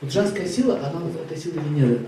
[0.00, 2.00] Вот женская сила, она это сила Венеры.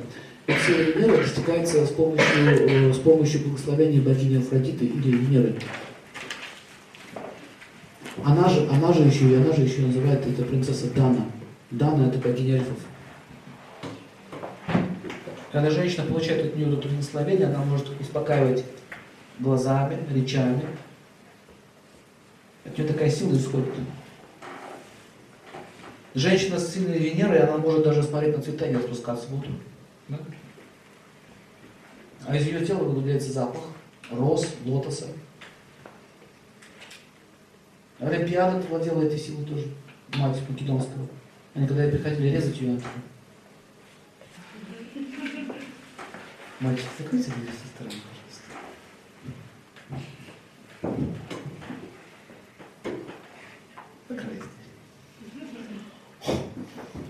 [0.47, 5.55] Эта сила Венеры достигается с помощью, э, с помощью благословения богини Афродиты или Венеры.
[8.25, 11.25] Она же, она же еще, она же еще называет это принцесса Дана.
[11.71, 12.77] Дана это богиня эльфов.
[15.51, 18.65] Когда женщина получает от нее это благословение, она может успокаивать
[19.39, 20.61] глазами, речами.
[22.67, 23.73] От нее такая сила исходит.
[26.15, 29.51] Женщина с сильной Венерой, она может даже смотреть на цветение распускаться в утро.
[30.09, 30.19] Да?
[32.27, 33.63] А из ее тела выделяется запах
[34.11, 35.07] роз, лотоса.
[38.01, 39.67] Олимпиада владела этой силой тоже,
[40.15, 41.09] мать Македонского.
[41.55, 42.81] Они когда приходили резать ее,
[46.61, 48.49] Мальчик, закройте дверь со стороны, пожалуйста.
[54.09, 54.43] Закройте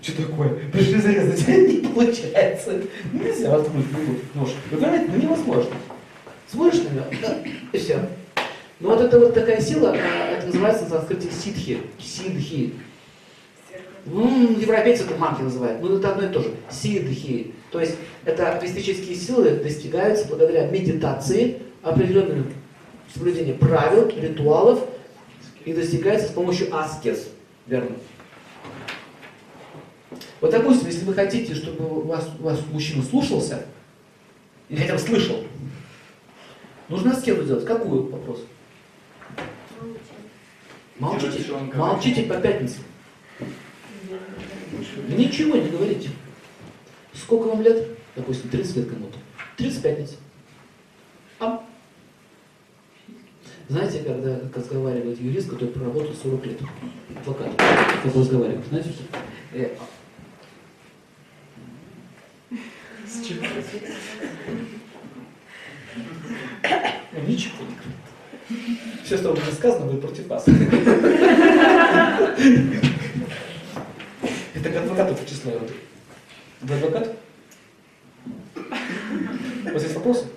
[0.01, 0.69] Что такое?
[0.69, 2.81] Пришли зарезать, не получается.
[3.13, 3.85] Нельзя воткнуть
[4.35, 4.49] нож.
[4.71, 5.75] Вы понимаете, ну невозможно.
[6.47, 7.37] Смотришь на него, да,
[7.71, 7.99] и все.
[8.79, 12.73] Ну вот это вот такая сила, это называется на санскрите ситхи, сидхи.
[14.05, 16.53] Ну, европейцы это манки называют, но это одно и то же.
[16.71, 17.53] Сидхи.
[17.71, 22.45] То есть это мистические силы достигаются благодаря медитации, определенному
[23.13, 24.85] соблюдению правил, ритуалов,
[25.65, 27.27] и достигается с помощью аскез.
[27.67, 27.97] Верно?
[30.41, 33.65] Вот, допустим, если вы хотите, чтобы вас, вас мужчина слушался,
[34.69, 35.43] или хотя бы слышал,
[36.87, 37.65] нужно аскезу делать.
[37.65, 38.45] Какую вопрос?
[40.97, 41.53] Молчите.
[41.75, 42.83] Молчите по пятницам.
[45.09, 46.09] Ничего не говорите.
[47.13, 47.87] Сколько вам лет?
[48.15, 49.17] Допустим, 30 лет кому-то.
[49.57, 50.09] 35 лет.
[51.39, 51.63] А?
[53.67, 56.59] Знаете, когда как разговаривает юрист, который проработал 40 лет,
[57.15, 57.55] адвокат,
[58.03, 59.03] как разговаривает, знаете что?
[63.09, 63.15] С?
[67.11, 67.97] Ну, ничего не говорит.
[69.03, 70.47] Все, что будет сказано, будет против вас.
[74.53, 75.53] Это к адвокату в число.
[76.61, 77.17] Вы адвокат?
[78.55, 80.27] У вас есть вопросы?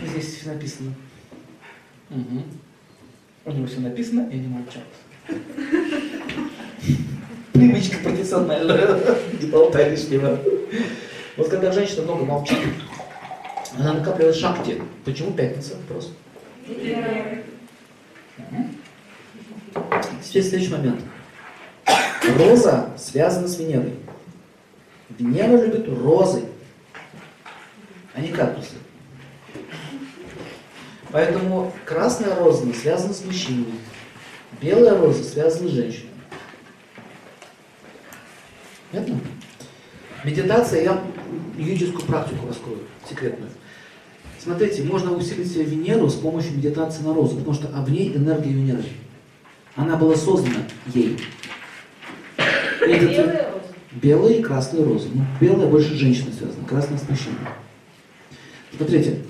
[0.00, 0.94] Здесь все написано.
[2.10, 2.44] Угу.
[3.46, 4.84] У него все написано, и они молчат.
[7.52, 9.00] Привычка профессиональная,
[9.40, 10.38] не болтай лишнего.
[11.36, 12.58] Вот когда женщина много молчит,
[13.78, 14.82] она накапливает шахте.
[15.04, 15.74] Почему пятница?
[15.76, 16.12] Вопрос.
[20.22, 21.00] Теперь следующий момент.
[22.36, 23.94] Роза связана с Венерой.
[25.18, 26.44] Венера любит розы,
[28.14, 28.74] а не кактусы.
[31.10, 33.74] Поэтому красная роза связана с мужчинами,
[34.60, 36.17] белая роза связана с женщинами.
[38.90, 39.20] Понятно?
[40.24, 41.02] Медитация, я
[41.56, 43.50] юридическую практику раскрою, секретную.
[44.38, 48.50] Смотрите, можно усилить себе Венеру с помощью медитации на розу, потому что в ней энергия
[48.50, 48.84] Венеры.
[49.76, 51.18] Она была создана ей.
[52.80, 53.44] Белые розы?
[53.92, 55.08] Белые и красные розы.
[55.12, 57.36] Ну, белая больше с женщиной связана, красная с мужчиной.
[58.76, 59.22] Смотрите.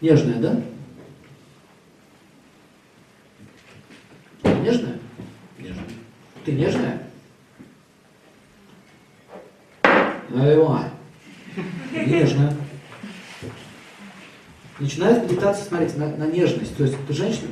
[0.00, 0.60] Нежная, да?
[4.62, 4.98] Нежная?
[5.58, 5.84] Нежная.
[6.44, 7.02] Ты нежная?
[10.36, 10.90] Наливай.
[11.92, 12.54] Нежная.
[14.78, 16.76] Начинает медитация, смотрите, на, на нежность.
[16.76, 17.48] То есть женщина,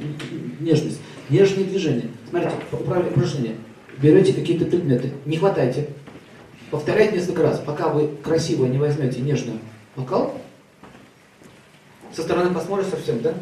[0.61, 1.00] нежность,
[1.31, 2.11] нежные движения.
[2.28, 3.56] Смотрите, упражнение.
[3.97, 5.89] Берете какие-то предметы, не хватайте.
[6.71, 9.61] Повторяйте несколько раз, пока вы красиво не возьмете нежный
[9.97, 10.39] бокал.
[12.12, 13.33] Со стороны посмотришь совсем, да?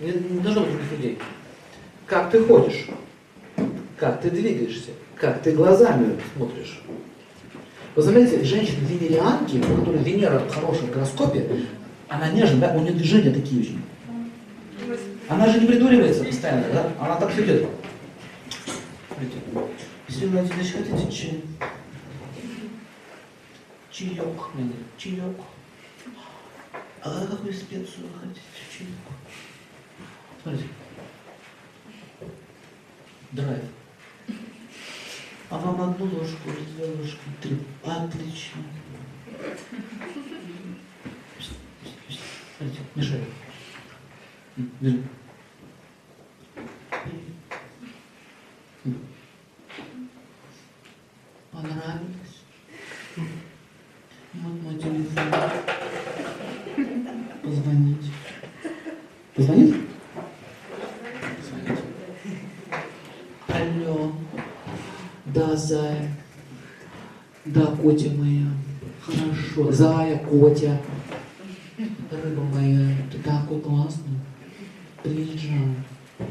[0.00, 1.18] Не, не должно быть других людей.
[2.06, 2.88] Как ты ходишь,
[3.98, 6.82] как ты двигаешься, как ты глазами смотришь.
[7.94, 11.66] Вы заметите, женщины-венерианки, у которой Венера в хорошем гороскопе,
[12.08, 13.82] она нежная, да, у нее движения такие очень.
[15.28, 16.92] Она же не придуривается постоянно, да?
[16.98, 17.68] Она так все идет.
[20.08, 21.44] Если вы значит, хотите чай?
[23.90, 24.20] Чаек,
[24.96, 25.36] чаек.
[27.02, 28.40] А какую специю вы хотите?
[28.78, 28.88] Чаек.
[30.42, 30.68] Смотрите.
[33.32, 33.62] Драйв.
[35.50, 37.18] А вам одну ложку или две ложки?
[37.40, 37.58] Три.
[37.84, 38.62] Отлично.
[42.94, 43.24] Мешаю.
[44.80, 45.02] Держи.
[51.50, 52.42] Понравилось?
[54.34, 55.51] Вот мой телефон.
[65.52, 66.10] Да, зая.
[67.44, 68.46] Да, котя моя.
[69.04, 69.70] Хорошо.
[69.70, 70.80] Зая, котя.
[72.10, 74.18] Рыба моя, ты такой классный.
[75.02, 75.74] Приезжай.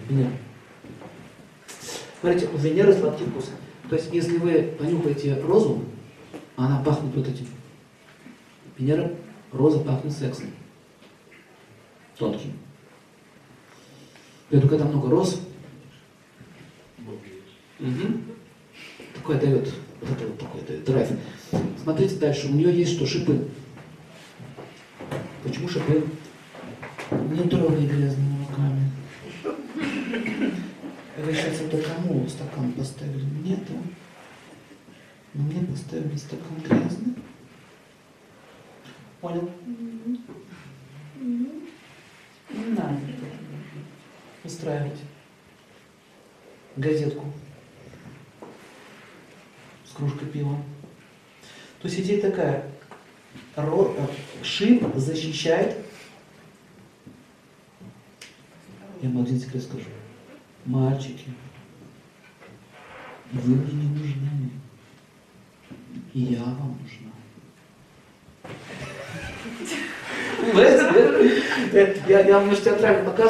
[0.10, 0.30] Нет.
[2.20, 3.52] Смотрите, у Венеры сладкий вкус.
[3.90, 5.84] То есть, если вы понюхаете розу,
[6.56, 7.46] она пахнет вот этим.
[8.80, 9.12] Венера,
[9.52, 10.48] роза пахнет сексом.
[12.18, 12.54] Тонким.
[14.50, 15.42] Поэтому, когда много роз,
[17.80, 18.31] угу,
[19.22, 19.72] такое дает,
[20.02, 21.10] вот это вот такой дает драйв.
[21.84, 23.48] Смотрите дальше, у нее есть что, шипы.
[25.44, 26.08] Почему шипы?
[27.12, 28.92] Не трогай грязными руками.
[31.18, 33.24] Вы сейчас это кому стакан поставили?
[33.24, 33.74] Мне-то?
[35.36, 37.14] Но мне поставили стакан грязный.
[39.20, 39.52] Понял?
[41.20, 43.00] Не надо
[44.44, 45.00] устраивать
[46.76, 47.32] газетку
[49.92, 50.56] с кружкой пива.
[51.82, 52.66] То есть идея такая,
[53.56, 54.08] э,
[54.44, 55.78] шип защищает,
[59.02, 59.86] я вам один секрет скажу,
[60.66, 61.34] мальчики,
[63.32, 64.52] вы мне не нужны,
[66.14, 67.12] и я вам нужна.
[72.08, 73.30] Я, я вам, театрально показываю.